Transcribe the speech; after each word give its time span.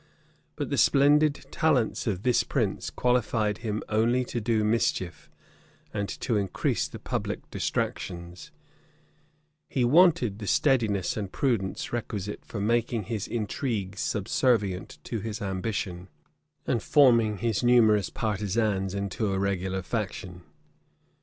[*] 0.29 0.55
But 0.55 0.71
the 0.71 0.79
splendid 0.79 1.45
talents 1.51 2.07
of 2.07 2.23
this 2.23 2.43
prince 2.43 2.89
qualified 2.89 3.59
him 3.59 3.83
only 3.87 4.25
to 4.25 4.41
do 4.41 4.63
mischief, 4.63 5.29
and 5.93 6.09
to 6.21 6.37
increase 6.37 6.87
the 6.87 6.97
public 6.97 7.47
distractions: 7.51 8.49
he 9.69 9.85
wanted 9.85 10.39
the 10.39 10.47
steadiness 10.47 11.15
and 11.15 11.31
prudence 11.31 11.93
requisite 11.93 12.43
for 12.43 12.59
making 12.59 13.03
his 13.03 13.27
intrigues 13.27 13.99
subservient 14.01 14.97
to 15.03 15.19
his 15.19 15.39
ambition, 15.39 16.09
and 16.65 16.81
forming 16.81 17.37
his 17.37 17.63
numerous 17.63 18.09
partisans 18.09 18.95
into 18.95 19.31
a 19.31 19.37
regular 19.37 19.83
faction. 19.83 20.41